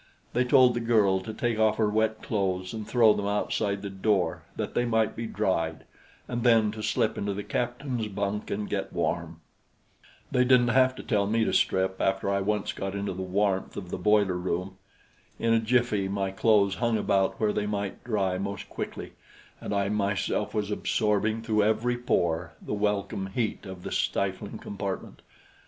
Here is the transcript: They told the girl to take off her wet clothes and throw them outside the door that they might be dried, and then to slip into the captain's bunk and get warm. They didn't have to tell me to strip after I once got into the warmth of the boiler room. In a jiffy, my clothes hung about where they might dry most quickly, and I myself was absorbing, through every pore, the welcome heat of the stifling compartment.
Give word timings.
They 0.33 0.43
told 0.43 0.73
the 0.73 0.79
girl 0.79 1.19
to 1.19 1.31
take 1.31 1.59
off 1.59 1.77
her 1.77 1.87
wet 1.87 2.23
clothes 2.23 2.73
and 2.73 2.87
throw 2.87 3.13
them 3.13 3.27
outside 3.27 3.83
the 3.83 3.89
door 3.91 4.41
that 4.55 4.73
they 4.73 4.83
might 4.83 5.15
be 5.15 5.27
dried, 5.27 5.83
and 6.27 6.41
then 6.41 6.71
to 6.71 6.81
slip 6.81 7.19
into 7.19 7.35
the 7.35 7.43
captain's 7.43 8.07
bunk 8.07 8.49
and 8.49 8.67
get 8.67 8.91
warm. 8.91 9.41
They 10.31 10.43
didn't 10.43 10.69
have 10.69 10.95
to 10.95 11.03
tell 11.03 11.27
me 11.27 11.43
to 11.45 11.53
strip 11.53 12.01
after 12.01 12.31
I 12.31 12.41
once 12.41 12.73
got 12.73 12.95
into 12.95 13.13
the 13.13 13.21
warmth 13.21 13.77
of 13.77 13.91
the 13.91 13.99
boiler 13.99 14.33
room. 14.37 14.79
In 15.37 15.53
a 15.53 15.59
jiffy, 15.59 16.07
my 16.07 16.31
clothes 16.31 16.77
hung 16.81 16.97
about 16.97 17.39
where 17.39 17.53
they 17.53 17.67
might 17.67 18.03
dry 18.03 18.39
most 18.39 18.69
quickly, 18.69 19.13
and 19.59 19.71
I 19.71 19.89
myself 19.89 20.55
was 20.55 20.71
absorbing, 20.71 21.43
through 21.43 21.61
every 21.61 21.99
pore, 21.99 22.53
the 22.59 22.73
welcome 22.73 23.27
heat 23.27 23.67
of 23.67 23.83
the 23.83 23.91
stifling 23.91 24.57
compartment. 24.57 25.21